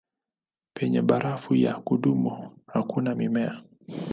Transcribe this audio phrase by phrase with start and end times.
[0.75, 3.63] Penye barafu ya kudumu hakuna mimea.